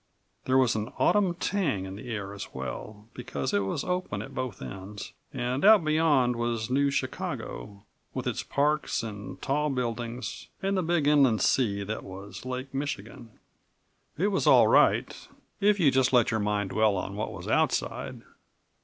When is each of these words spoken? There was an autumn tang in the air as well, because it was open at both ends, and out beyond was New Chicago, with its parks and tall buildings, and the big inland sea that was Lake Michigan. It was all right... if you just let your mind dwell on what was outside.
There 0.45 0.57
was 0.57 0.75
an 0.75 0.91
autumn 0.97 1.35
tang 1.35 1.85
in 1.85 1.95
the 1.95 2.09
air 2.11 2.33
as 2.33 2.55
well, 2.55 3.07
because 3.13 3.53
it 3.53 3.59
was 3.65 3.83
open 3.83 4.23
at 4.23 4.33
both 4.33 4.59
ends, 4.59 5.13
and 5.31 5.63
out 5.63 5.85
beyond 5.85 6.37
was 6.37 6.71
New 6.71 6.89
Chicago, 6.89 7.83
with 8.11 8.25
its 8.25 8.41
parks 8.41 9.03
and 9.03 9.39
tall 9.43 9.69
buildings, 9.69 10.47
and 10.59 10.75
the 10.75 10.81
big 10.81 11.07
inland 11.07 11.43
sea 11.43 11.83
that 11.83 12.03
was 12.03 12.47
Lake 12.47 12.73
Michigan. 12.73 13.37
It 14.17 14.29
was 14.29 14.47
all 14.47 14.65
right... 14.65 15.15
if 15.59 15.79
you 15.79 15.91
just 15.91 16.11
let 16.11 16.31
your 16.31 16.39
mind 16.39 16.71
dwell 16.71 16.97
on 16.97 17.15
what 17.15 17.31
was 17.31 17.47
outside. 17.47 18.23